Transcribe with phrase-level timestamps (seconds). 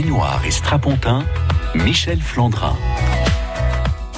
[0.00, 1.22] Baignoire et Strapontin,
[1.74, 2.74] Michel Flandrin.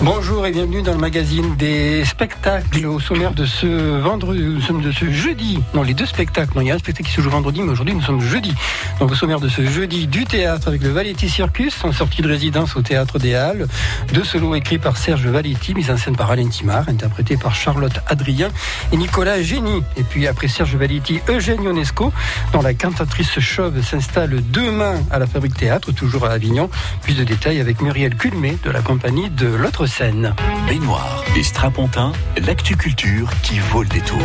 [0.05, 4.83] Bonjour et bienvenue dans le magazine des spectacles au sommaire de ce vendredi, nous sommes
[4.83, 5.61] de ce jeudi.
[5.75, 6.57] Non, les deux spectacles.
[6.57, 8.53] Non, il y a un spectacle qui se joue vendredi, mais aujourd'hui nous sommes jeudi.
[8.99, 12.27] Donc au sommaire de ce jeudi du théâtre avec le Valetti Circus en sortie de
[12.27, 13.69] résidence au théâtre des Halles.
[14.13, 18.01] Deux solos écrits par Serge Valetti, mis en scène par Alain Timard, interprété par Charlotte
[18.09, 18.49] Adrien
[18.93, 19.85] et Nicolas Génie.
[19.97, 22.13] Et puis après Serge Valetti, Eugène Ionesco,
[22.53, 26.69] dont la cantatrice chauve s'installe demain à la Fabrique Théâtre, toujours à Avignon.
[27.03, 30.35] Plus de détails avec Muriel Culmé de la compagnie de l'autre scène.
[30.67, 32.13] Baignoire et Strapontin,
[32.47, 34.19] l'actu culture qui vaut le détour.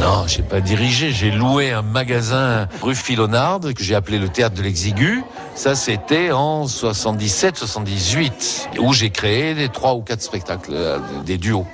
[0.00, 4.54] Non, j'ai pas dirigé, j'ai loué un magasin rue Philonarde que j'ai appelé le théâtre
[4.54, 5.24] de l'exigu.
[5.56, 11.66] Ça, c'était en 77-78, où j'ai créé des trois ou quatre spectacles, euh, des duos,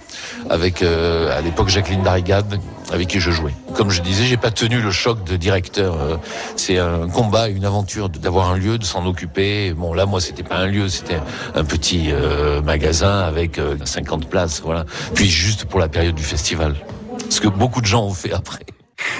[0.49, 2.59] avec euh, à l'époque Jacqueline Darigade,
[2.91, 3.53] avec qui je jouais.
[3.75, 5.95] Comme je disais, j'ai pas tenu le choc de directeur.
[6.01, 6.17] euh,
[6.57, 9.75] C'est un combat, une aventure d'avoir un lieu, de s'en occuper.
[9.75, 11.21] Bon, là, moi, c'était pas un lieu, c'était
[11.55, 14.87] un petit euh, magasin avec euh, 50 places, voilà.
[15.15, 16.75] Puis juste pour la période du festival.
[17.35, 18.65] Ce que beaucoup de gens ont fait après.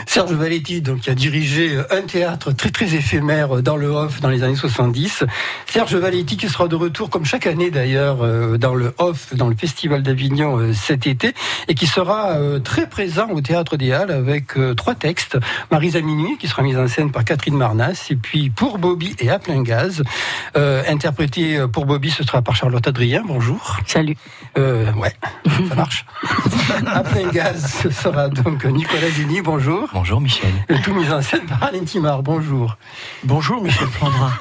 [0.07, 4.29] Serge Valetti, donc, qui a dirigé un théâtre très très éphémère dans le off dans
[4.29, 5.25] les années 70.
[5.67, 9.49] Serge Valetti qui sera de retour comme chaque année d'ailleurs euh, dans le off dans
[9.49, 11.35] le festival d'Avignon euh, cet été
[11.69, 15.39] et qui sera euh, très présent au théâtre des Halles avec euh, trois textes.
[15.71, 19.31] Marisa Minuit qui sera mise en scène par Catherine Marnas et puis pour Bobby et
[19.31, 20.03] à plein gaz
[20.57, 23.23] euh, interprété euh, pour Bobby ce sera par Charlotte Adrien.
[23.27, 23.79] Bonjour.
[23.87, 24.17] Salut.
[24.59, 25.15] Euh, ouais,
[25.69, 26.07] ça marche.
[26.87, 29.41] à plein gaz ce sera donc Nicolas Duni.
[29.41, 29.74] Bonjour.
[29.93, 30.51] Bonjour Michel.
[30.69, 32.23] Le tout mis en scène par Alain Timard.
[32.23, 32.77] Bonjour.
[33.25, 34.33] Bonjour Michel Flandrin.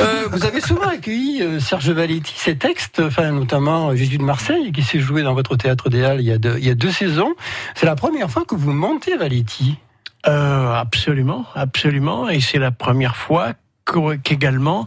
[0.00, 4.22] Euh, vous avez souvent accueilli euh, Serge Valetti, ses textes, enfin notamment euh, Jésus de
[4.22, 6.70] Marseille, qui s'est joué dans votre théâtre des Halles il y a deux, il y
[6.70, 7.34] a deux saisons.
[7.74, 9.78] C'est la première fois que vous montez Valetti.
[10.26, 12.28] Euh, absolument, absolument.
[12.28, 13.54] Et c'est la première fois
[14.22, 14.86] qu'également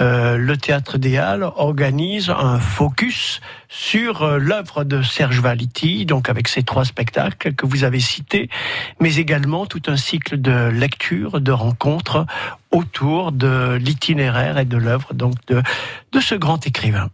[0.00, 6.28] euh, le Théâtre des Halles organise un focus sur euh, l'œuvre de Serge Valetti, donc
[6.28, 8.48] avec ces trois spectacles que vous avez cités,
[9.00, 12.26] mais également tout un cycle de lecture, de rencontres
[12.70, 15.62] autour de l'itinéraire et de l'œuvre donc de,
[16.12, 17.10] de ce grand écrivain.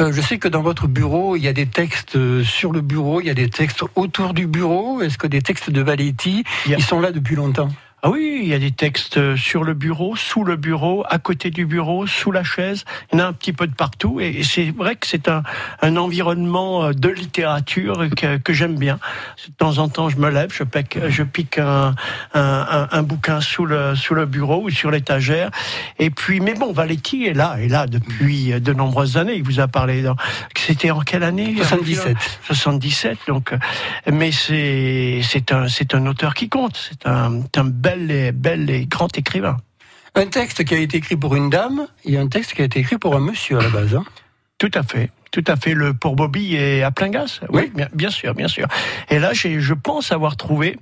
[0.00, 2.80] Euh, je sais que dans votre bureau, il y a des textes euh, sur le
[2.80, 5.02] bureau, il y a des textes autour du bureau.
[5.02, 7.68] Est-ce que des textes de Valetti, Il y a- ils sont là depuis longtemps?
[8.04, 11.50] Ah oui, il y a des textes sur le bureau, sous le bureau, à côté
[11.50, 12.84] du bureau, sous la chaise.
[13.12, 14.18] Il y en a un petit peu de partout.
[14.18, 15.44] Et c'est vrai que c'est un,
[15.82, 18.98] un environnement euh, de littérature que, que j'aime bien.
[19.46, 21.94] De temps en temps, je me lève, je pique, je pique un,
[22.34, 25.50] un, un- bouquin sous le, sous le bureau ou sur l'étagère.
[26.00, 29.34] Et puis, mais bon, Valetti est là, est là depuis de nombreuses années.
[29.36, 30.02] Il vous a parlé.
[30.02, 30.16] dans-
[30.56, 31.54] C'était en quelle année?
[31.56, 32.16] 77.
[32.46, 33.18] 77.
[33.28, 33.58] Donc, euh,
[34.10, 36.76] mais c'est c'est un c'est un auteur qui compte.
[36.90, 39.56] C'est un, c'est un bel et bel et grand écrivain.
[40.14, 42.80] Un texte qui a été écrit pour une dame et un texte qui a été
[42.80, 43.94] écrit pour un monsieur à la base.
[43.94, 44.04] hein.
[44.58, 45.10] Tout à fait.
[45.30, 45.72] Tout à fait.
[45.74, 47.40] Le pour Bobby et à plein gaz.
[47.48, 47.72] Oui, Oui.
[47.74, 48.66] bien, bien sûr, bien sûr.
[49.10, 50.78] Et là, je pense avoir trouvé.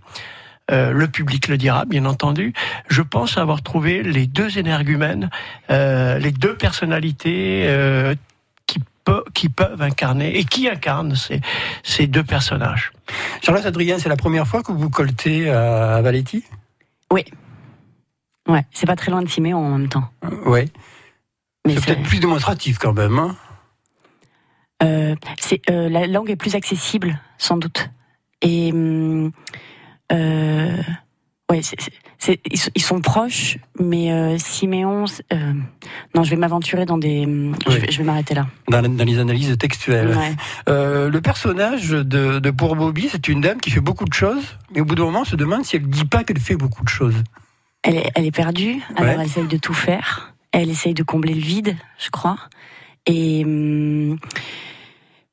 [0.72, 2.52] euh, le public le dira, bien entendu.
[2.88, 5.28] Je pense avoir trouvé les deux énergumènes,
[5.70, 8.14] euh, les deux personnalités euh,
[8.66, 11.40] qui, pe- qui peuvent incarner et qui incarnent ces,
[11.82, 12.92] ces deux personnages.
[13.42, 16.44] Charlotte Adrien, c'est la première fois que vous coltez à, à Valetti?
[17.12, 17.24] Oui.
[18.48, 20.08] Ouais, c'est pas très loin de Timéon en même temps.
[20.46, 20.70] Oui.
[21.66, 23.18] Mais C'est peut-être plus démonstratif quand même.
[23.18, 23.36] hein.
[24.82, 25.14] euh,
[25.70, 27.90] euh, la langue est plus accessible, sans doute.
[28.42, 29.30] Et hum,
[30.12, 30.82] euh,
[31.50, 35.52] ouais, ils, sont- ils sont proches, mais euh, Siméon, euh,
[36.14, 37.24] non, je vais m'aventurer dans des.
[37.24, 38.46] hum, je, vais, m'arrêter là.
[38.70, 40.16] dans, dans les analyses textuelles.
[40.16, 40.34] Ouais.
[40.68, 44.56] Euh, le personnage de, de Pour Bobby, c'est une dame qui fait beaucoup de choses,
[44.74, 46.84] mais au bout d'un moment, on se demande si elle dit pas qu'elle fait beaucoup
[46.84, 47.16] de choses.
[47.82, 49.16] Elle est, elle est perdue, alors Ouais.
[49.20, 50.34] elle essaye de tout faire.
[50.52, 52.36] Elle essaye de combler le vide, je crois.
[53.06, 54.18] Et hum,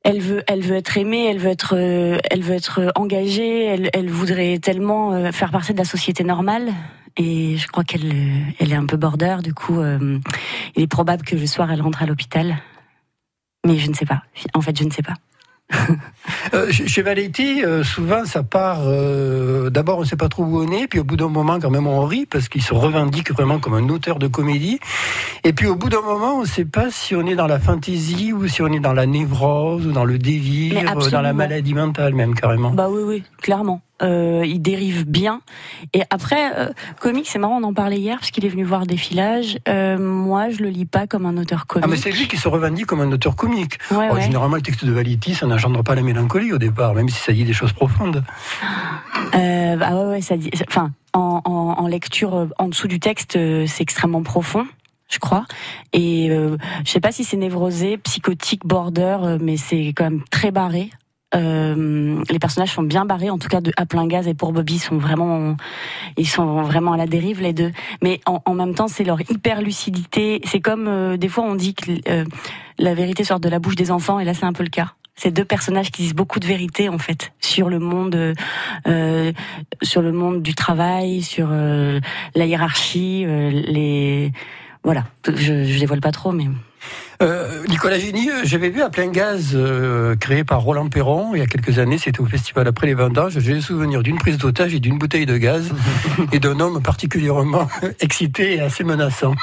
[0.08, 3.66] elle veut, elle veut être aimée, elle veut être, euh, elle veut être engagée.
[3.66, 6.72] Elle, elle voudrait tellement euh, faire partie de la société normale.
[7.18, 9.38] Et je crois qu'elle, euh, elle est un peu border.
[9.44, 10.18] Du coup, euh,
[10.78, 12.56] il est probable que le soir elle rentre à l'hôpital.
[13.66, 14.24] Mais je ne sais pas.
[14.54, 15.16] En fait, je ne sais pas.
[16.54, 18.82] Euh, chez Valetti, euh, souvent, ça part.
[18.86, 21.60] euh, D'abord, on ne sait pas trop où on est, puis au bout d'un moment,
[21.60, 24.80] quand même, on rit parce qu'il se revendique vraiment comme un auteur de comédie.
[25.44, 27.60] Et puis, au bout d'un moment, on ne sait pas si on est dans la
[27.60, 31.34] fantaisie ou si on est dans la névrose ou dans le délire, euh, dans la
[31.34, 32.72] maladie mentale, même carrément.
[32.72, 33.82] Bah oui, oui, clairement.
[34.04, 35.42] Euh, il dérive bien.
[35.94, 38.86] Et après, euh, comique, c'est marrant, on en parlait hier, parce qu'il est venu voir
[38.86, 39.58] défilage.
[39.68, 41.86] Euh, moi, je le lis pas comme un auteur comique.
[41.88, 43.80] Ah, mais c'est lui qui se revendique comme un auteur comique.
[43.92, 44.22] Ouais, Oh, ouais.
[44.22, 47.34] Généralement, le texte de Valetti, ça n'engendre pas la mélancolie au départ, même si ça
[47.34, 48.24] dit des choses profondes.
[49.36, 50.50] Euh, bah ouais, ouais, ça dit.
[50.68, 51.52] Enfin, en, en,
[51.84, 54.66] en lecture euh, en dessous du texte, c'est extrêmement profond.
[55.10, 55.46] je crois.
[55.94, 60.52] Et euh, je sais pas si c'est névrosé, psychotique, border, mais c'est quand même très
[60.52, 60.90] barré.
[61.36, 64.54] Euh, les personnages sont bien barrés, en tout cas de à plein gaz et pour
[64.54, 65.58] Bobby sont vraiment,
[66.16, 67.72] ils sont vraiment à la dérive les deux.
[68.02, 70.40] Mais en, en même temps, c'est leur hyper lucidité.
[70.46, 72.24] C'est comme euh, des fois on dit que euh,
[72.80, 74.94] la vérité sort de la bouche des enfants, et là c'est un peu le cas.
[75.20, 78.36] C'est deux personnages qui disent beaucoup de vérité en fait sur le monde,
[78.88, 79.34] euh,
[79.82, 82.00] sur le monde du travail, sur euh,
[82.36, 84.32] la hiérarchie, euh, les
[84.84, 85.06] voilà.
[85.28, 86.46] Je, je dévoile pas trop, mais
[87.22, 91.40] Euh, Nicolas Génie, euh, j'avais vu à plein gaz euh, créé par Roland Perron il
[91.40, 93.40] y a quelques années, c'était au festival après les vendanges.
[93.40, 95.72] J'ai le souvenir d'une prise d'otage et d'une bouteille de gaz
[96.32, 97.68] et d'un homme particulièrement
[98.00, 99.34] excité et assez menaçant.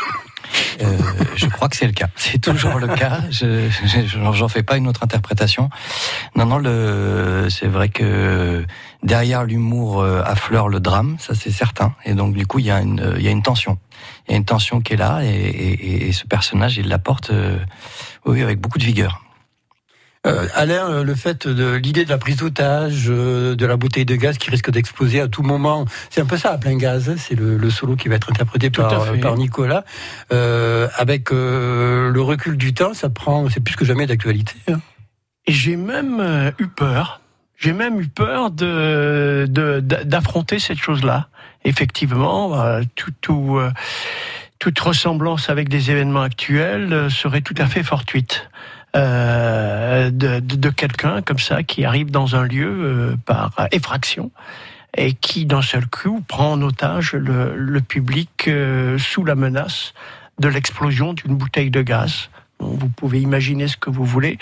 [0.82, 0.96] Euh,
[1.36, 2.08] je crois que c'est le cas.
[2.16, 3.20] C'est toujours le cas.
[3.30, 3.68] Je,
[4.32, 5.70] j'en fais pas une autre interprétation.
[6.36, 6.60] Non, non,
[7.50, 8.64] c'est vrai que
[9.02, 11.94] derrière l'humour euh, affleure le drame, ça c'est certain.
[12.04, 13.78] Et donc du coup, il y a une, il y a une tension.
[14.28, 17.30] Il y a une tension qui est là, et, et- et ce personnage, il l'apporte,
[17.30, 17.58] euh,
[18.26, 19.22] oui, avec beaucoup de vigueur.
[20.26, 24.06] Euh, Alain, euh, le fait de l'idée de la prise d'otage, euh, de la bouteille
[24.06, 27.10] de gaz qui risque d'exploser à tout moment, c'est un peu ça à plein gaz.
[27.10, 27.16] hein.
[27.18, 29.84] C'est le, le solo qui va être interprété Tout par, par Nicolas.
[30.32, 34.54] Euh, avec euh, le recul du temps, ça prend, c'est plus que jamais d'actualité.
[34.70, 34.80] hein.
[35.46, 37.20] Et j'ai même euh, eu peur.
[37.58, 41.28] J'ai même eu peur de de- d'a- d'affronter cette chose-là.
[41.64, 42.52] Effectivement,
[42.94, 43.70] tout, tout, euh,
[44.58, 48.48] toute ressemblance avec des événements actuels serait tout à fait fortuite.
[48.96, 54.30] Euh, de, de, quelqu'un comme ça qui arrive dans un lieu euh, par effraction
[54.96, 59.94] et qui d'un seul coup prend en otage le, le public euh, sous la menace
[60.38, 62.30] de l'explosion d'une bouteille de gaz.
[62.60, 64.38] Vous pouvez imaginer ce que vous voulez,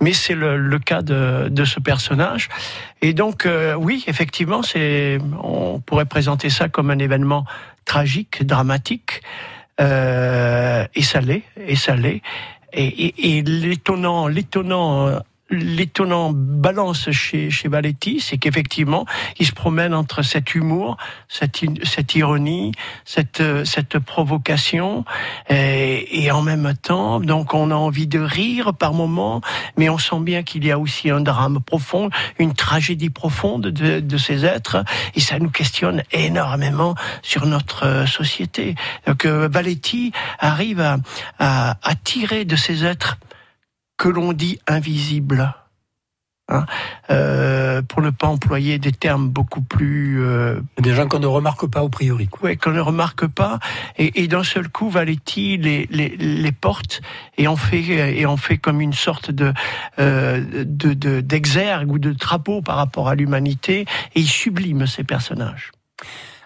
[0.00, 2.48] mais c'est le, le cas de, de ce personnage.
[3.02, 7.44] Et donc, euh, oui, effectivement, c'est, on pourrait présenter ça comme un événement
[7.84, 9.20] tragique, dramatique,
[9.80, 12.22] euh, et ça l'est, et ça l'est.
[12.76, 15.18] Et, l'étonnant, l'étonnant, euh,
[15.50, 19.06] l'étonnant balance chez chez Valetti, c'est qu'effectivement,
[19.38, 20.96] il se promène entre cet humour,
[21.28, 22.72] cette, cette ironie,
[23.04, 25.04] cette cette provocation,
[25.48, 29.40] et, et en même temps, donc on a envie de rire par moments,
[29.76, 34.00] mais on sent bien qu'il y a aussi un drame profond, une tragédie profonde de,
[34.00, 34.84] de ces êtres,
[35.14, 38.74] et ça nous questionne énormément sur notre euh, société.
[39.06, 40.96] Donc euh, Valetti arrive à,
[41.38, 43.18] à, à tirer de ces êtres
[43.96, 45.54] que l'on dit invisibles.
[46.48, 46.64] Hein,
[47.10, 51.66] euh, pour ne pas employer des termes beaucoup plus euh, Des gens qu'on ne remarque
[51.66, 52.28] pas a priori.
[52.40, 53.58] ouais, qu'on ne remarque pas,
[53.98, 57.00] et, et d'un seul coup, Valetti les, les, les porte
[57.36, 59.52] et en fait et fait comme une sorte de
[59.98, 63.80] euh, de de- d'exergue ou de drapeau par rapport à l'humanité,
[64.14, 65.72] et il sublime ces personnages.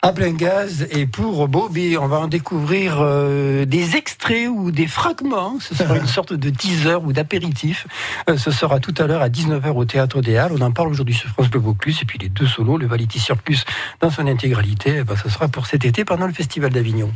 [0.03, 4.87] À plein gaz, et pour Bobby, on va en découvrir euh, des extraits ou des
[4.87, 5.59] fragments.
[5.61, 7.87] Ce sera une sorte de teaser ou d'apéritif.
[8.31, 10.53] Euh, ce sera tout à l'heure à 19h au Théâtre des Halles.
[10.59, 11.99] On en parle aujourd'hui sur France Bleu Vaucluse.
[12.01, 13.67] Et puis les deux solos, le Valiti Circus
[14.01, 17.11] dans son intégralité, eh ben, ce sera pour cet été pendant le Festival d'Avignon.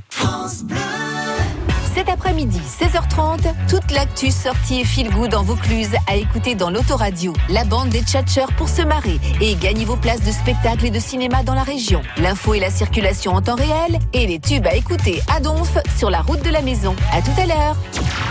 [1.95, 7.33] Cet après-midi, 16h30, toute l'actu sortie et feel good en Vaucluse à écouter dans l'autoradio.
[7.49, 10.99] La bande des tchatcheurs pour se marrer et gagnez vos places de spectacle et de
[10.99, 12.03] cinéma dans la région.
[12.17, 16.11] L'info et la circulation en temps réel et les tubes à écouter à Donf sur
[16.11, 16.97] la route de la maison.
[17.13, 17.77] À tout à l'heure.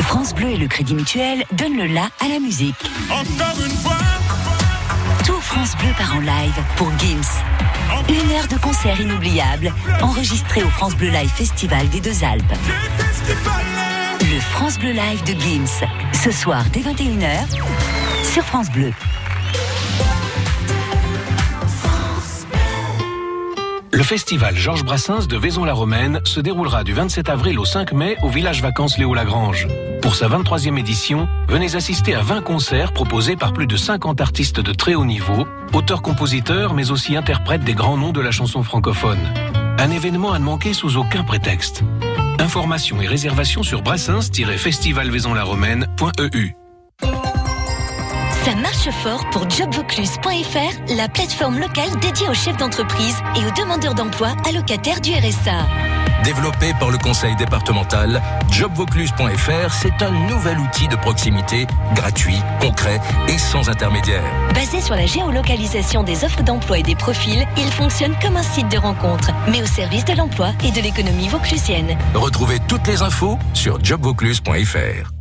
[0.01, 2.75] France Bleu et le Crédit Mutuel donnent le la à la musique.
[5.25, 7.62] Tout France Bleu part en live pour Gims.
[8.34, 9.72] Une heure de concert inoubliable,
[10.02, 12.44] enregistré au France Bleu Live Festival des Deux Alpes.
[14.22, 17.46] Le France Bleu Live de Gims, ce soir dès 21h
[18.24, 18.92] sur France Bleu.
[23.92, 28.30] Le festival Georges Brassens de Vaison-la-Romaine se déroulera du 27 avril au 5 mai au
[28.30, 29.68] village vacances Léo Lagrange.
[30.03, 34.60] Pour sa 23e édition, venez assister à 20 concerts proposés par plus de 50 artistes
[34.60, 39.22] de très haut niveau, auteurs-compositeurs mais aussi interprètes des grands noms de la chanson francophone.
[39.79, 41.83] Un événement à ne manquer sous aucun prétexte.
[42.38, 46.53] Informations et réservations sur brassens-festivalvaison-la-romaine.eu.
[48.43, 53.95] Ça marche fort pour jobvaucluse.fr, la plateforme locale dédiée aux chefs d'entreprise et aux demandeurs
[53.95, 56.02] d'emploi allocataires du RSA.
[56.24, 63.38] Développé par le conseil départemental, jobvaucluse.fr, c'est un nouvel outil de proximité, gratuit, concret et
[63.38, 64.24] sans intermédiaire.
[64.53, 68.70] Basé sur la géolocalisation des offres d'emploi et des profils, il fonctionne comme un site
[68.70, 71.98] de rencontre, mais au service de l'emploi et de l'économie vauclusienne.
[72.13, 75.12] Retrouvez toutes les infos sur jobvaucluse.fr.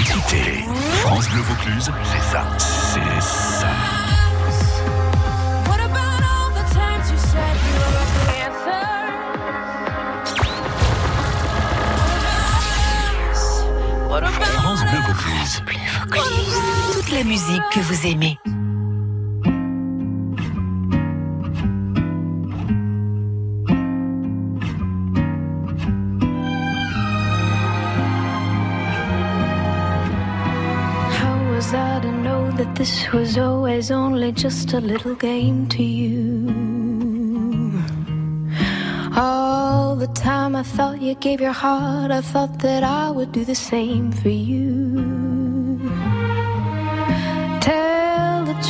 [0.00, 0.64] Écoutez,
[1.02, 3.99] France Bleu Vaucluse, c'est ça, c'est ça.
[17.10, 18.38] Toute la musique que vous aimez.
[32.56, 36.52] That this was always only just a little game to you?
[39.16, 43.46] All the time I thought you gave your heart, I thought that I would do
[43.46, 44.89] the same for you.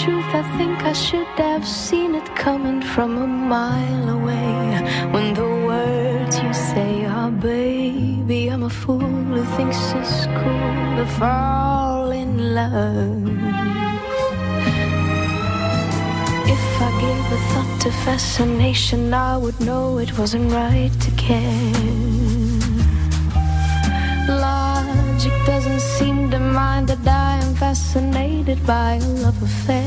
[0.05, 4.57] Truth, I think I should have seen it coming from a mile away.
[5.13, 9.01] When the words you say are, baby, I'm a fool
[9.35, 13.29] who thinks it's cool to fall in love.
[16.55, 22.01] If I gave a thought to fascination, I would know it wasn't right to care.
[24.29, 29.30] Logic doesn't seem to mind that I am fascinated by love
[29.71, 29.79] Still,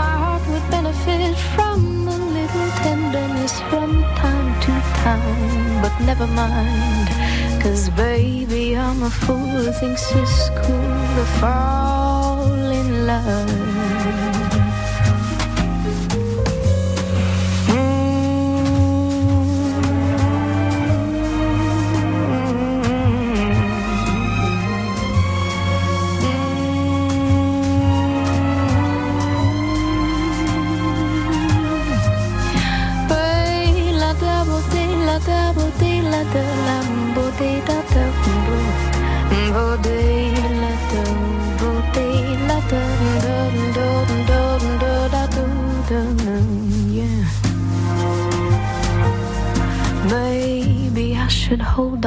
[0.00, 4.72] my heart would benefit from a little tenderness from time to
[5.04, 5.82] time.
[5.82, 7.08] But never mind,
[7.62, 13.71] cause baby, I'm a fool who thinks it's cool to fall in love.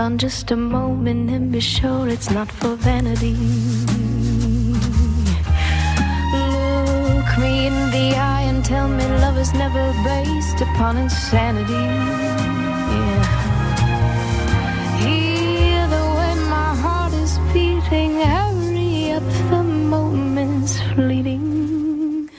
[0.05, 3.33] On just a moment and be sure it's not for vanity.
[7.09, 11.85] Look me in the eye and tell me love is never based upon insanity.
[12.93, 13.23] Yeah.
[15.01, 22.29] Hear the way my heart is beating, hurry up, the moment's fleeting.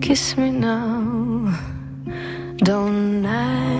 [0.00, 1.52] Kiss me now,
[2.64, 3.79] don't ask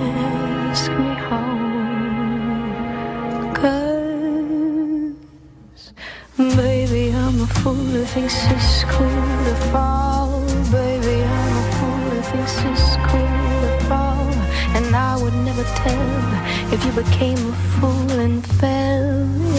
[8.14, 10.44] thinks it's cool to fall.
[10.72, 14.26] Baby, I'm a fool who thinks it's cool to fall.
[14.74, 19.49] And I would never tell if you became a fool and fell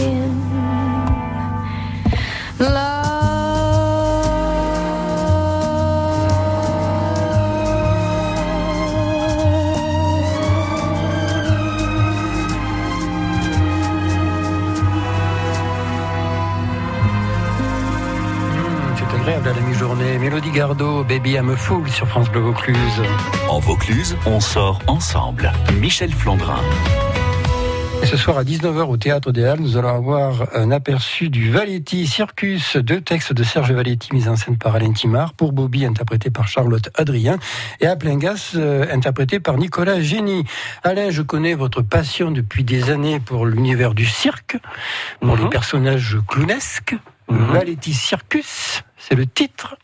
[20.22, 22.78] Mélodie Gardot, Baby I'm a Fool sur France Bleu Vaucluse.
[23.48, 25.50] En Vaucluse, on sort ensemble.
[25.80, 26.60] Michel Flandrin.
[28.04, 31.50] Et ce soir à 19h au Théâtre des Halles, nous allons avoir un aperçu du
[31.50, 35.84] Valetti Circus, deux textes de Serge Valetti mis en scène par Alain Timard, pour Bobby
[35.84, 37.40] interprété par Charlotte Adrien
[37.80, 40.44] et à plein gas euh, interprété par Nicolas Génie.
[40.84, 44.56] Alain, je connais votre passion depuis des années pour l'univers du cirque,
[45.20, 46.94] pour les personnages clownesques.
[47.28, 49.76] Valetti Circus, c'est le titre.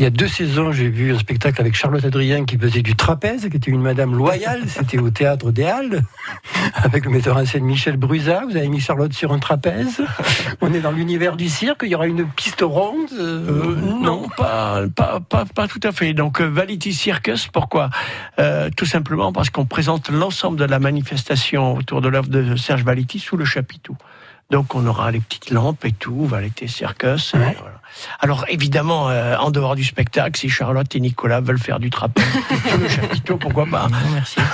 [0.00, 2.96] Il y a deux saisons, j'ai vu un spectacle avec Charlotte Adrien qui faisait du
[2.96, 4.62] trapèze, qui était une madame loyale.
[4.66, 6.04] C'était au théâtre des Halles,
[6.74, 8.44] avec le metteur en scène Michel Brusa.
[8.48, 10.00] Vous avez mis Charlotte sur un trapèze.
[10.62, 11.82] On est dans l'univers du cirque.
[11.82, 13.10] Il y aura une piste ronde.
[13.12, 16.14] Euh, non, pas, pas, pas, pas tout à fait.
[16.14, 17.90] Donc, euh, Vality Circus, pourquoi?
[18.38, 22.84] Euh, Tout simplement parce qu'on présente l'ensemble de la manifestation autour de l'œuvre de Serge
[22.84, 23.98] Vality sous le chapiteau.
[24.50, 27.34] Donc, on aura les petites lampes et tout, Vality Circus.
[27.34, 27.80] et voilà.
[28.20, 32.24] Alors, évidemment, euh, en dehors du spectacle, si Charlotte et Nicolas veulent faire du trapèze
[32.80, 34.40] le chapiteau, pourquoi pas Merci.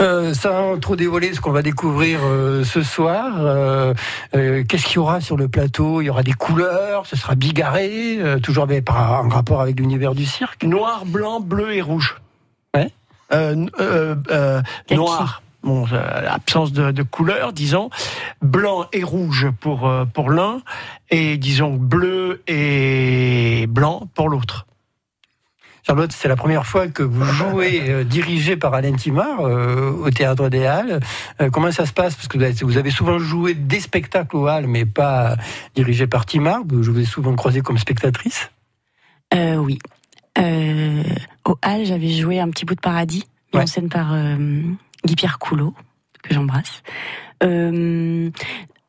[0.00, 3.94] Euh, sans trop dévoiler ce qu'on va découvrir euh, ce soir, euh,
[4.34, 6.00] euh, qu'est-ce qu'il y aura sur le plateau?
[6.00, 9.78] Il y aura des couleurs, ce sera bigarré, euh, toujours avec- par, en rapport avec
[9.78, 10.64] l'univers du cirque.
[10.64, 12.16] Noir, blanc, bleu et rouge.
[12.74, 12.90] Ouais.
[13.32, 15.42] Euh, euh, euh, noir.
[15.64, 17.88] Bon, euh, absence de, de couleur, disons.
[18.42, 20.60] Blanc et rouge pour, euh, pour l'un.
[21.10, 24.66] Et disons bleu et blanc pour l'autre.
[25.86, 30.10] Charlotte, c'est la première fois que vous jouez euh, dirigé par Alain Timard euh, au
[30.10, 31.00] Théâtre des Halles.
[31.40, 32.14] Euh, comment ça se passe?
[32.14, 35.36] Parce que vous avez- souvent joué des spectacles aux Halles, mais pas
[35.74, 36.60] dirigé par Timard.
[36.66, 38.50] Vous vous avez souvent croisé comme spectatrice?
[39.34, 39.78] Oui.
[40.38, 41.02] Euh,
[41.44, 44.14] au Hall, j'avais joué un petit bout de paradis, mis en scène par
[45.04, 45.74] euh, Guy Pierre Coulot,
[46.22, 46.82] que j'embrasse.
[47.42, 48.30] Euh,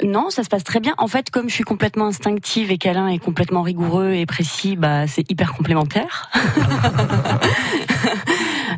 [0.04, 0.94] non, ça se passe très bien.
[0.98, 5.08] En fait, comme je suis complètement instinctive et qu'Alain est complètement rigoureux et précis, bah
[5.08, 6.30] c'est hyper complémentaire.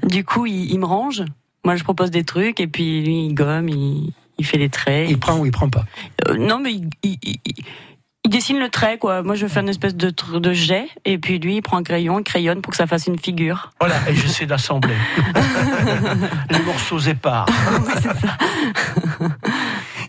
[0.04, 1.24] du coup, il, il me range.
[1.64, 5.10] Moi, je propose des trucs et puis lui, il gomme, il, il fait des traits.
[5.10, 5.86] Il prend ou il prend pas?
[6.28, 7.18] Euh, non, mais il,
[8.28, 9.24] il- dessine le trait, quoi.
[9.24, 12.20] Moi, je fais une espèce de, de jet, et puis lui, il prend un crayon,
[12.20, 13.72] il crayonne pour que ça fasse une figure.
[13.80, 14.94] Voilà, et j'essaie d'assembler.
[16.50, 17.48] Les morceaux épars.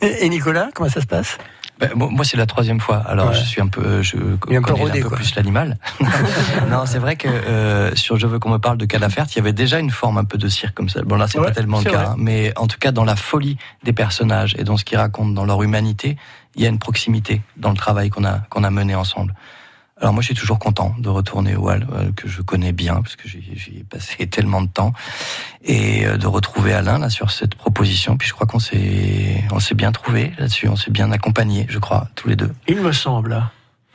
[0.01, 1.39] Et, et Nicolas, comment ça se passe?
[1.81, 2.97] Ben, moi, moi, c'est la troisième fois.
[3.07, 3.35] Alors, Ouais.
[3.35, 4.17] je suis un peu, je
[4.49, 5.79] Il est un peu connais rodé, un peu plus l'animal.
[6.71, 9.39] non, c'est vrai que euh, sur Je veux qu'on me parle de Cadafert, il y
[9.39, 11.03] avait déjà une forme un peu de cirque comme ça.
[11.03, 13.15] Bon, là, c'est Ouais, pas tellement le cas, hein, mais en tout cas, dans la
[13.17, 16.17] folie des personnages et dans ce qu'ils racontent, dans leur humanité,
[16.57, 19.35] il y a une proximité dans le travail qu'on a qu'on a mené ensemble.
[20.01, 22.95] Alors moi, je suis toujours content de retourner au Hall, euh, que je connais bien,
[23.03, 23.39] parce que j'y
[23.79, 24.93] ai passé tellement de temps,
[25.65, 28.17] et euh, de retrouver Alain là sur cette proposition.
[28.17, 31.79] Puis je crois qu'on s'est on s'est bien trouvé là-dessus, on s'est bien accompagné, je
[31.79, 32.53] crois, tous les deux.
[32.69, 33.43] Il me semble.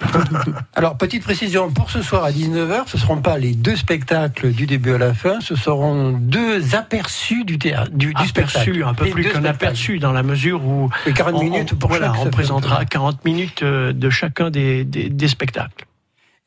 [0.76, 4.52] Alors, petite précision, pour ce soir à 19h, ce ne seront pas les deux spectacles
[4.52, 8.84] du début à la fin, ce seront deux aperçus du, théâtre, du, du spectacle.
[8.86, 11.90] Un peu plus qu'un aperçu, dans la mesure où Et 40 on, minutes on- pour
[11.90, 12.86] voilà, chaque, ça on présentera un peu.
[12.86, 15.86] 40 minutes euh, de chacun des, des, des spectacles.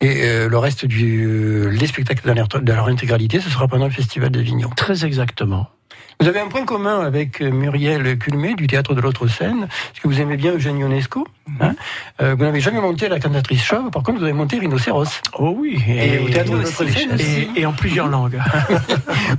[0.01, 3.87] Et euh, le reste du, les spectacles dans leur, dans leur intégralité, ce sera pendant
[3.87, 4.69] le Festival d'Avignon.
[4.77, 5.69] Très exactement.
[6.21, 10.01] Vous avez un point commun avec euh, Muriel Culmé du Théâtre de l'Autre Scène, parce
[10.03, 11.27] que vous aimez bien Eugène Ionesco.
[11.61, 11.75] Hein?
[12.21, 15.21] Euh, vous n'avez jamais monté la cantatrice chauve, par contre vous avez monté Rhinocéros.
[15.39, 15.83] Oh oui.
[15.87, 17.09] Et au Théâtre de l'Autre aussi.
[17.57, 18.41] et, et en plusieurs langues.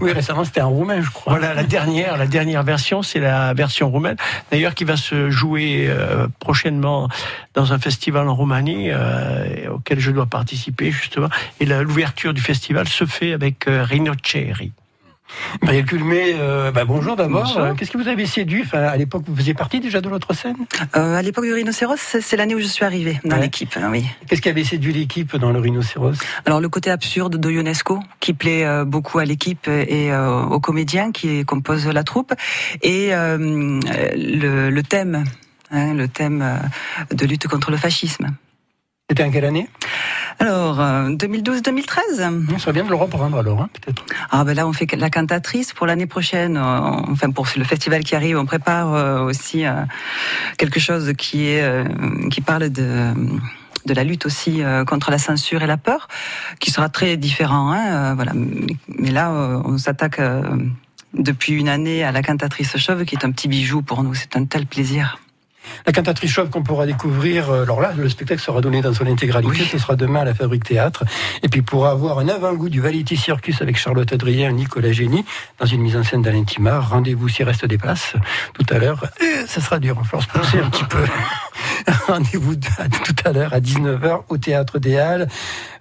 [0.02, 1.34] Oui, récemment c'était en roumain, je crois.
[1.34, 4.18] Voilà la dernière, la dernière version, c'est la version roumaine.
[4.52, 7.10] D'ailleurs, qui va se jouer euh, prochainement
[7.54, 11.30] dans un festival en Roumanie euh, auquel je dois participer justement.
[11.60, 13.84] Et l'ouverture du festival se fait avec euh,
[15.62, 17.58] Muriel Culmé, euh, bah, bonjour d'abord.
[17.58, 20.34] Euh, Qu'est-ce qui vous avait séduit enfin, À l'époque, vous faisiez partie déjà de l'Autre
[20.34, 20.56] Scène?
[20.96, 23.44] Euh, à l'époque du rhinocéros, c'est l'année où je suis arrivée dans Ouais.
[23.44, 23.76] l'équipe.
[23.78, 24.06] hein, Oui.
[24.28, 26.16] Qu'est-ce qui avait séduit l'équipe dans le Rhinocéros?
[26.46, 31.12] Alors le côté absurde de Ionesco, qui plaît euh, beaucoup à l'équipe et aux comédiens
[31.12, 32.34] qui composent la troupe,
[32.82, 35.24] et le, le thème,
[35.72, 36.60] hein, le thème
[37.12, 38.28] de lutte contre le fascisme.
[39.10, 39.70] C'était en quelle année?
[40.40, 42.46] Alors euh, 2012-2013.
[42.54, 44.04] On serait bien de le reprendre alors, hein, peut-être.
[44.30, 46.58] Ah ben là on fait la cantatrice pour l'année prochaine.
[46.58, 46.62] euh,
[47.12, 49.74] enfin pour le festival qui arrive, on prépare euh, aussi euh,
[50.58, 51.86] quelque chose qui est euh,
[52.30, 53.14] qui parle de
[53.86, 56.08] de la lutte aussi euh, contre la censure et la peur,
[56.60, 57.72] qui sera très différent.
[57.72, 58.34] Hein, euh, voilà.
[59.00, 60.44] Mais là, euh, on s'attaque euh,
[61.14, 64.14] depuis une année à la cantatrice chauve, qui est un petit bijou pour nous.
[64.14, 65.20] C'est un tel plaisir.
[65.86, 69.06] La cantatrice chauve qu'on pourra découvrir, euh, alors là, le spectacle sera donné dans son
[69.08, 69.68] intégralité, Oui.
[69.72, 71.04] ce sera demain à la Fabrique Théâtre.
[71.44, 75.26] Et puis pour avoir un avant-goût du Valiti Circus avec Charlotte Adrien, Nicolas Génie,
[75.60, 78.14] dans une mise en scène d'Alain Timard, rendez-vous s'il reste des places
[78.54, 79.04] tout à l'heure.
[79.22, 81.00] Euh, Ça sera dur, il va se pousser un petit peu.
[82.08, 85.28] rendez-vous de- à- tout à l'heure à 19h au Théâtre des Halles,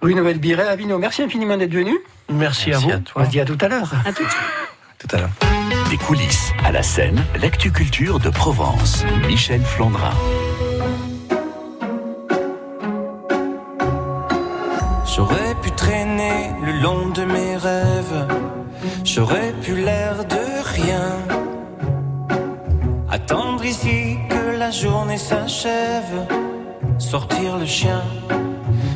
[0.01, 0.97] rue Noël-Biret, à Avignon.
[0.99, 1.93] Merci infiniment d'être venu.
[2.31, 2.91] Merci, à vous.
[2.91, 3.91] à On se dit à tout à l'heure.
[4.99, 5.29] Tout à l'heure.
[5.89, 9.05] Des coulisses à la scène, l'actu culture de Provence.
[9.25, 10.13] Michel Flandrin.
[15.15, 18.27] J'aurais pu traîner le long de mes rêves,
[19.05, 21.07] j'aurais pu l'air de rien.
[23.09, 26.27] Attendre ici que la journée s'achève,
[26.97, 28.03] sortir le chien.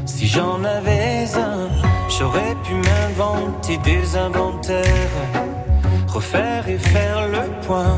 [0.06, 1.70] Si j'en avais un,
[2.10, 5.18] j'aurais pu m'inventer des inventaires,
[6.12, 7.98] refaire et faire le point.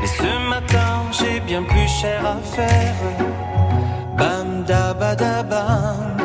[0.00, 3.00] Mais ce matin, j'ai bien plus cher à faire.
[4.18, 6.16] Bam dabadabam.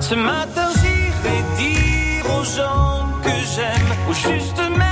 [0.00, 4.91] Ce matin j'irai dire aux gens que j'aime, ou juste merci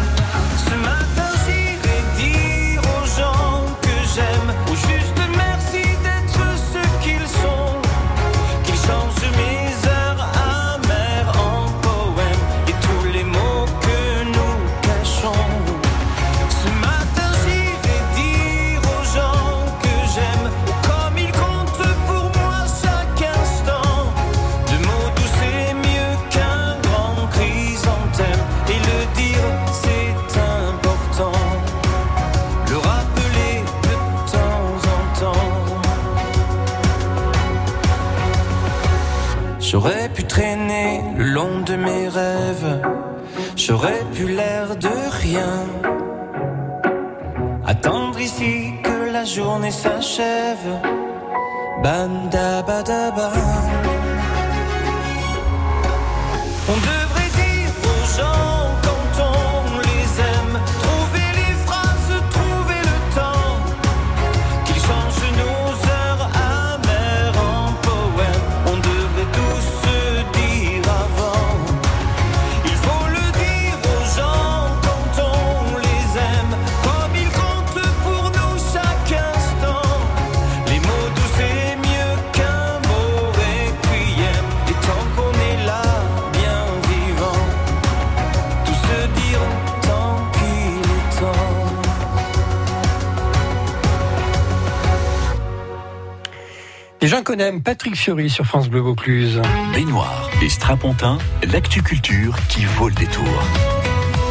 [97.19, 99.41] Qu'on aime, Patrick Fiori sur France Bleu Vaucluse.
[99.73, 101.17] Baignoire et strapontin,
[101.51, 103.80] l'actu culture qui vaut le détour.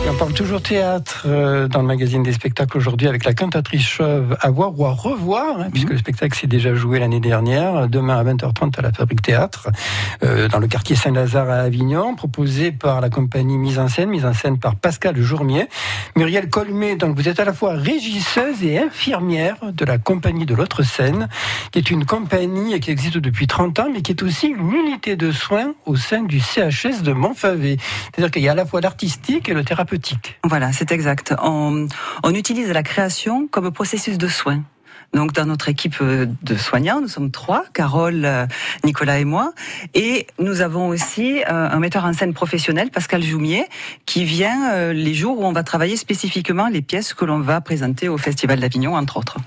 [0.02, 3.86] Et on parle toujours théâtre euh, dans le magazine des spectacles aujourd'hui avec la cantatrice
[3.86, 7.86] chauve à voir ou à revoir, hein, puisque le spectacle s'est déjà joué l'année dernière,
[7.86, 9.68] demain à 20h30 à la Fabrique Théâtre,
[10.22, 14.24] euh, dans le quartier Saint-Lazare à Avignon, proposé par la compagnie Mise en scène, mise
[14.24, 15.68] en scène par Pascal Jourmier.
[16.16, 20.54] Muriel Colmé, donc vous êtes à la fois régisseuse et infirmière de la compagnie de
[20.54, 21.28] l'autre scène,
[21.72, 25.16] qui est une compagnie qui existe depuis 30 ans, mais qui est aussi une unité
[25.16, 27.76] de soins au sein du CHS de Montfavet.
[28.14, 29.89] C'est-à-dire qu'il y a à la fois l'artistique et le thérapeutique.
[30.44, 31.34] Voilà, c'est exact.
[31.42, 31.86] On,
[32.22, 34.62] on utilise la création comme processus de soin.
[35.12, 38.46] Donc dans notre équipe euh, de soignants, nous sommes trois, Carole, euh,
[38.84, 39.52] Nicolas et moi,
[39.94, 43.66] et nous avons aussi euh, un metteur en scène professionnel, Pascal Joumier,
[44.06, 48.08] qui vient les jours où on va travailler spécifiquement les pièces que l'on va présenter
[48.08, 49.38] au Festival d'Avignon, entre autres.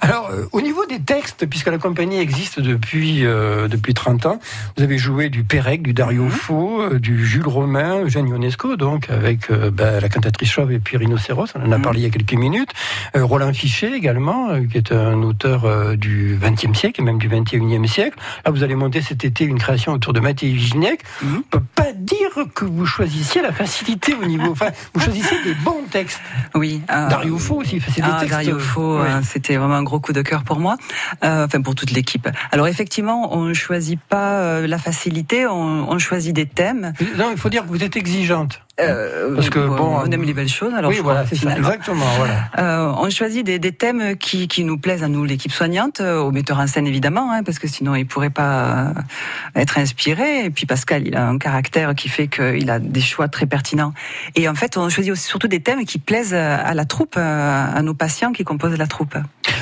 [0.00, 4.40] Alors, euh, au niveau des textes, puisque la compagnie existe depuis, euh, depuis 30 ans,
[4.76, 9.10] vous avez joué du Pérec, du Dario Fo, euh, du Jules Romain, Eugène Ionesco, donc
[9.10, 12.10] avec bah, la cantatrice chauve et puis Rhinocéros, on en a parlé il y a
[12.10, 12.70] quelques minutes.
[13.14, 18.18] Roland Fichet également, qui est un auteur du XXe siècle et même du XXIe siècle.
[18.44, 21.00] Là, vous allez monter cet été une création autour de Mathieu Viginec.
[21.22, 24.50] On ne peut pas dire que vous choisissiez la facilité au niveau...
[24.52, 26.20] Enfin, vous choisissez des bons textes.
[26.54, 26.82] Oui.
[26.88, 28.30] Dario Fo aussi, c'est des Ah, textes...
[28.32, 28.62] Dario ouais.
[28.76, 30.76] euh, c'était vraiment un gros coup de cœur pour moi,
[31.24, 32.28] euh, enfin pour toute l'équipe.
[32.50, 36.92] Alors effectivement, on ne choisit pas euh, la facilité, on, on choisit des thèmes.
[37.16, 38.60] Non, il faut dire que vous êtes exigeante.
[38.80, 40.74] Euh, Parce que, bon, on aime les belles choses.
[40.74, 42.50] Alors oui, voilà, c'est ça, exactement, voilà.
[42.58, 46.18] Euh, on choisit des, des thèmes qui, qui nous plaisent à nous, l'équipe soignante, euh,
[46.20, 48.92] au metteur en scène évidemment, hein, parce que sinon il pourrait pas
[49.54, 50.44] être inspiré.
[50.44, 53.92] Et puis Pascal, il a un caractère qui fait qu'il a des choix très pertinents.
[54.34, 57.80] Et en fait, on choisit aussi surtout des thèmes qui plaisent à la troupe, à
[57.82, 59.16] nos patients qui composent la troupe.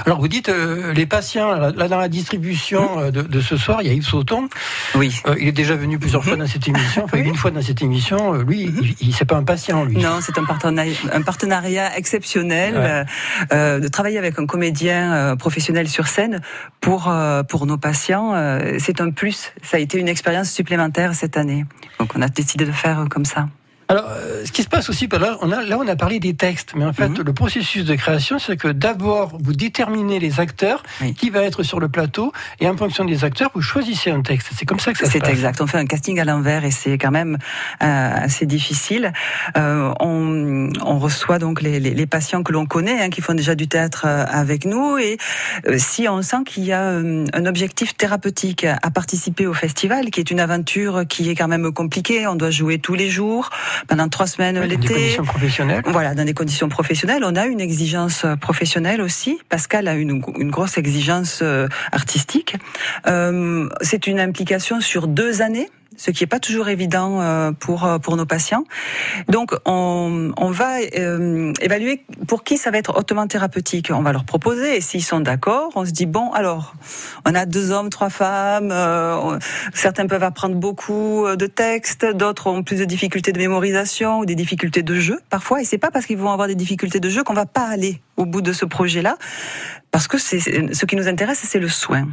[0.06, 0.50] Alors vous dites
[0.94, 4.06] les patients là, dans la distribution euh, de, de ce soir, il y a Yves
[4.06, 4.48] Sauton.
[4.94, 5.20] Oui.
[5.40, 8.34] Il est déjà venu plusieurs fois dans cette émission, enfin une fois dans cette émission.
[8.34, 9.96] lui, il, c'est pas un patient lui.
[9.96, 13.04] Non, c'est un partenariat, un partenariat exceptionnel Ouais.
[13.52, 16.40] euh, de travailler avec un comédien euh, professionnel sur scène
[16.80, 18.34] pour euh, pour nos patients.
[18.78, 19.52] c'est un plus.
[19.62, 21.64] Ça a été une expérience supplémentaire cette année.
[21.98, 23.48] Donc on a décidé de faire comme ça.
[23.90, 24.04] Alors,
[24.48, 26.84] ce qui se passe aussi, là, on a, là, on a parlé des textes, mais
[26.84, 27.22] en fait, Mhm.
[27.24, 31.12] le processus de création, c'est que d'abord, vous déterminez les acteurs, Oui.
[31.14, 34.48] qui va être sur le plateau, et en fonction des acteurs, vous choisissez un texte.
[34.56, 35.30] C'est comme ça que ça se C'est passe.
[35.30, 35.60] exact.
[35.60, 37.36] On fait un casting à l'envers et c'est quand même
[37.82, 39.12] euh, assez difficile.
[39.56, 43.34] Euh, on, on reçoit donc les, les, les patients que l'on connaît, hein, qui font
[43.34, 45.18] déjà du théâtre euh, avec nous, et
[45.66, 50.20] euh, si on sent qu'il y a un objectif thérapeutique à participer au festival, qui
[50.20, 53.50] est une aventure qui est quand même compliquée, on doit jouer tous les jours
[53.88, 55.82] pendant trois semaines Dans des conditions professionnelles.
[55.86, 59.38] Voilà, dans des conditions professionnelles, on a une exigence euh, professionnelle aussi.
[59.48, 62.56] Pascal a une, une grosse exigence euh, artistique.
[63.08, 65.68] Euh, c'est une implication sur deux années.
[65.98, 68.64] Ce qui n'est pas toujours évident euh, pour euh, pour nos patients.
[69.28, 73.90] Donc on, on va euh, évaluer pour qui ça va être hautement thérapeutique.
[73.92, 76.72] On va leur proposer et s'ils sont d'accord, on se dit bon alors
[77.26, 78.70] on a deux hommes, trois femmes.
[78.72, 79.38] euh,
[79.74, 84.36] certains peuvent apprendre beaucoup de textes, d'autres ont plus de difficultés de mémorisation ou des
[84.36, 85.60] difficultés de jeu parfois.
[85.60, 88.00] Et c'est pas parce qu'ils vont avoir des difficultés de jeu qu'on va pas aller
[88.16, 89.16] au bout de ce projet-là,
[89.90, 92.06] parce que c'est ce qui nous intéresse, c'est le soin.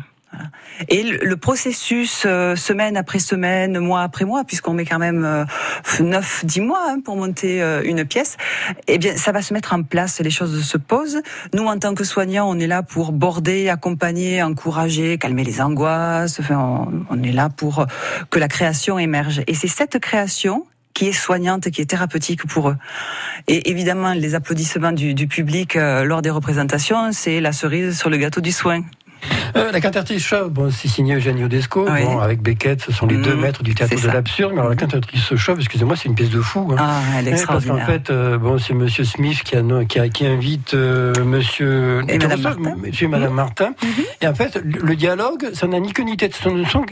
[0.90, 5.46] Et le, processus, euh, semaine après semaine, mois après mois, puisqu'on met quand même euh,
[5.86, 8.38] 9-10 mois hein, pour monter euh, une pièce,
[8.88, 11.22] eh bien, ça va se mettre en place, les choses se posent.
[11.54, 16.40] Nous, en tant que soignants, on est là pour border, accompagner, encourager, calmer les angoisses.
[16.40, 17.86] Enfin, on, est là pour
[18.30, 19.42] que la création émerge.
[19.48, 22.78] Et c'est cette création qui est soignante, qui est thérapeutique pour eux.
[23.48, 28.10] Et évidemment, les applaudissements du, du public euh, lors des représentations, c'est la cerise sur
[28.10, 28.82] le gâteau du soin.
[29.56, 32.04] Euh, la cantatrice Chauve, bon, c'est signé Eugenio Desco, Oui.
[32.04, 34.52] bon, avec Beckett, ce sont les deux Mhm, maîtres du théâtre de l'absurde.
[34.54, 36.68] Mais alors la cantatrice Chauve, excusez-moi, c'est une pièce de fou.
[36.72, 36.76] hein.
[36.78, 37.86] Ah, elle est Ouais, Parce qu'en extraordinaire.
[37.88, 42.18] fait, euh, bon, c'est Monsieur Smith qui, a, qui, a- qui invite euh, Monsieur Et
[42.18, 42.76] Madame Martin.
[42.78, 43.70] Monsieur et Madame Martin.
[44.22, 46.38] Et en fait, le, dialogue, ça n'a ni queue ni tête.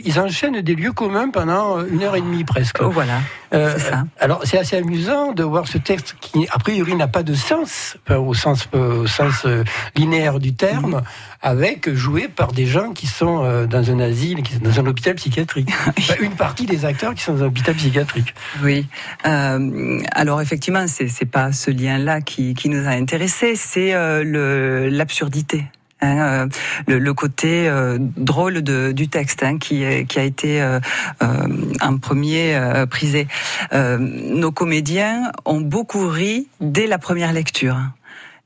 [0.05, 2.77] Ils enchaînent des lieux communs pendant euh, une heure et demie presque.
[2.81, 3.19] Oh, voilà.
[3.53, 4.05] Euh, c'est ça.
[4.19, 7.97] alors c'est assez amusant de voir ce texte qui a priori n'a pas de sens,
[8.09, 9.63] au sens, euh, au sens euh,
[9.95, 11.01] linéaire du terme.
[11.43, 14.85] Avec joué par des gens qui sont euh, dans un asile, qui sont dans un
[14.87, 15.69] hôpital psychiatrique.
[15.97, 18.33] Enfin, une partie des acteurs qui sont dans un hôpital psychiatrique.
[18.63, 18.87] Oui.
[19.27, 24.89] Euh, alors effectivement, c'est c'est pas ce lien-là qui, qui nous a intéressés, c'est euh,
[24.89, 25.65] l'absurdité.
[26.01, 26.47] hein, euh,
[26.87, 30.79] le, le côté euh, drôle de, du texte hein, qui, qui a été euh,
[31.21, 31.47] euh,
[31.81, 33.27] en premier euh, prisé.
[33.73, 37.77] Euh, nos comédiens ont beaucoup ri dès la première lecture.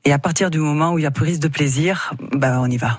[0.04, 2.76] Et à partir du moment où il y a prise de plaisir, ben on y
[2.76, 2.98] va.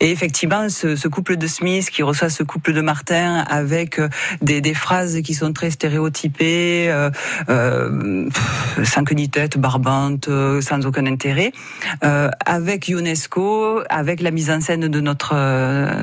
[0.00, 4.08] Et effectivement, ce, couple de Smith qui reçoit ce couple de Martin avec euh,
[4.42, 7.10] des, phrases qui sont très stéréotypées, euh,
[7.48, 8.28] euh,
[8.82, 10.28] sans queue ni tête, barbantes,
[10.60, 11.52] sans aucun intérêt,
[12.00, 15.34] avec UNESCO, avec la mise en scène de notre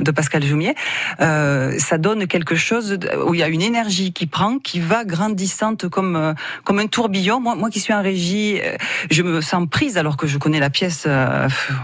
[0.02, 0.76] de Pascal Joumier,
[1.20, 5.04] euh, ça donne quelque chose où il y a une énergie qui prend, qui va
[5.04, 7.40] grandissante comme comme un tourbillon.
[7.40, 8.60] Moi, moi qui suis en régie,
[9.10, 11.08] je me sens prise alors que je connais la pièce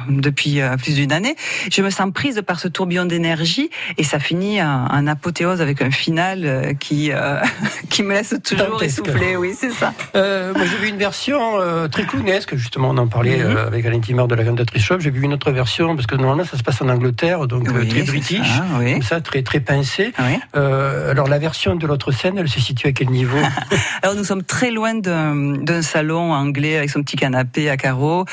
[0.10, 1.26] depuis plus d'une année.
[1.71, 5.91] Je me sens prise par ce tourbillon d'énergie et ça finit en, apothéose avec un
[5.91, 7.39] final euh, qui euh,
[7.89, 9.35] qui me laisse toujours essoufflée.
[9.37, 9.93] Oui, c'est ça.
[10.15, 13.57] Euh, moi, j'ai vu une version euh, très clownesque, justement, on en parlait Mhm.
[13.57, 14.99] avec Alain Timard de la cantatrice Chauve.
[15.01, 17.87] J'ai vu une autre version, parce que normalement, ça se passe en Angleterre, donc Oui,
[17.87, 18.93] très british, ça, oui.
[18.93, 20.13] comme ça, très, très pincé.
[20.19, 20.39] Oui.
[20.53, 23.37] Alors, la version de l'autre scène, elle se situe à quel niveau?
[24.01, 28.25] Alors nous sommes très loin d'un salon anglais avec son petit canapé à carreaux.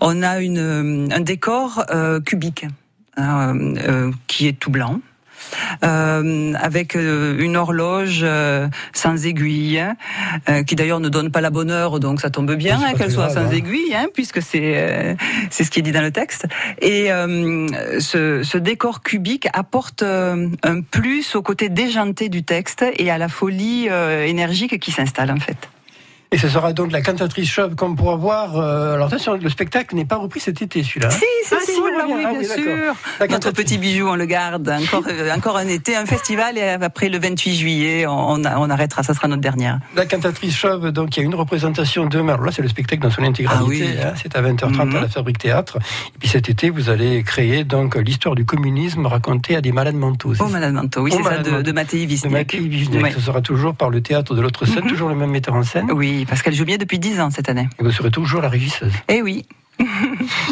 [0.00, 2.66] On a une, un décor euh, cubique
[3.16, 5.00] hein, euh, euh, qui est tout blanc.
[5.82, 9.82] euh, avec euh, une horloge euh, sans aiguille,
[10.48, 13.10] euh, qui d'ailleurs ne donne pas la bonne heure, donc ça tombe bien hein, qu'elle
[13.10, 13.56] soit grave, sans hein.
[13.56, 15.16] aiguille, hein, puisque c'est
[15.50, 16.46] c'est ce qui est dit dans le texte.
[16.80, 17.08] Et
[17.98, 23.28] ce, ce décor cubique apporte un plus au côté déjanté du texte et à la
[23.28, 25.68] folie énergique qui s'installe en fait.
[26.32, 28.56] Et ce sera donc la cantatrice chauve qu'on pourra voir.
[28.56, 31.10] euh, alors attention, le spectacle n'est pas repris cet été, celui-là.
[31.10, 32.64] Si, si, Ah, si, oui, ah bien oui, d'accord.
[32.64, 33.28] sûr.
[33.30, 34.68] Notre petit bijou, on le garde.
[34.68, 39.02] Encore, euh, encore un été, un festival, et après le 28 juillet, on, arrêtera.
[39.02, 39.80] Ça sera notre dernière.
[39.96, 42.34] La cantatrice chauve, donc il y a une représentation demain.
[42.34, 43.58] Alors là, c'est le spectacle dans son intégralité.
[43.60, 43.98] Ah oui.
[44.00, 44.96] hein, c'est à 20h30 Mhm.
[44.96, 45.78] à la Fabrique Théâtre.
[46.14, 49.96] Et puis cet été, vous allez créer donc l'histoire du communisme racontée à des malades
[49.96, 50.30] mentaux.
[50.30, 51.00] Oh, ça Madame Manteau.
[51.02, 52.32] Oui, c'est ça, de, de Mattei de Wisniak.
[52.32, 53.02] Mackay Vijnek.
[53.02, 53.10] Oui.
[53.12, 54.90] Ce sera toujours par le théâtre de l'autre scène, Mhm.
[54.90, 55.88] toujours le même metteur en scène.
[55.92, 57.68] Oui, Pascal Joumier depuis 10 ans cette année.
[57.78, 58.92] Et vous serez toujours la régisseuse.
[59.08, 59.46] Eh oui.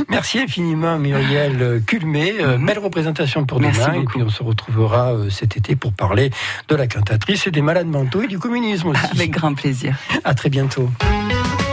[0.08, 2.34] Merci infiniment Muriel Culmé.
[2.40, 2.66] Euh, Mhm.
[2.66, 4.00] Belle représentation pour Merci demain.
[4.00, 6.30] Et puis on se retrouvera euh, cet été pour parler
[6.68, 9.00] de la cantatrice et des malades mentaux et du communisme aussi.
[9.10, 9.96] Avec grand plaisir.
[10.24, 10.88] À très bientôt.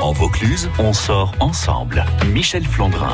[0.01, 2.05] En Vaucluse, on sort ensemble.
[2.33, 3.13] Michel Flandrin.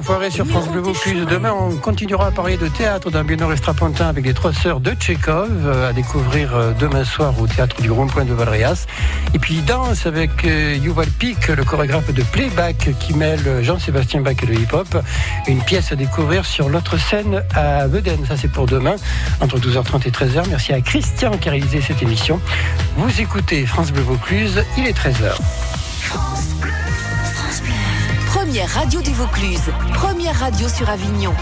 [0.00, 1.26] Enfoirés sur France Bleu Vaucluse.
[1.30, 4.92] Demain, on continuera à parler de théâtre d'un Biennor Estrapontin avec les trois sœurs de
[4.92, 8.86] Tchékov euh, à découvrir euh, demain soir au théâtre du Rond-Point de Valréas.
[9.34, 14.36] Et puis danse avec euh, Yuval Pic, le chorégraphe de Playback qui mêle Jean-Sébastien Bach
[14.42, 14.88] et le hip-hop.
[15.46, 18.24] Une pièce à découvrir sur l'autre scène à Beden.
[18.26, 18.96] Ça, c'est pour demain,
[19.42, 20.44] entre 12h30 et 13h.
[20.48, 22.40] Merci à Christian qui a réalisé cette émission.
[22.96, 25.36] Vous écoutez France Bleu Vaucluse, il est 13h.
[28.50, 29.70] Première radio du Vaucluse.
[29.94, 31.32] Première radio sur Avignon.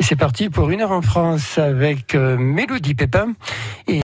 [0.00, 3.34] Et C'est parti pour une heure en France avec euh, Mélodie Pépin.